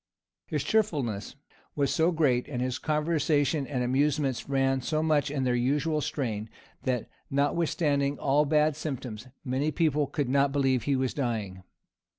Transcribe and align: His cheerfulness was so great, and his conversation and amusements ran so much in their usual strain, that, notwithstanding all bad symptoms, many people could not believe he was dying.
His 0.47 0.63
cheerfulness 0.63 1.35
was 1.75 1.93
so 1.93 2.11
great, 2.11 2.47
and 2.47 2.59
his 2.59 2.79
conversation 2.79 3.67
and 3.67 3.83
amusements 3.83 4.49
ran 4.49 4.81
so 4.81 5.03
much 5.03 5.29
in 5.29 5.43
their 5.43 5.53
usual 5.53 6.01
strain, 6.01 6.49
that, 6.85 7.07
notwithstanding 7.29 8.17
all 8.17 8.45
bad 8.45 8.75
symptoms, 8.75 9.27
many 9.45 9.69
people 9.69 10.07
could 10.07 10.27
not 10.27 10.51
believe 10.51 10.85
he 10.85 10.95
was 10.95 11.13
dying. 11.13 11.61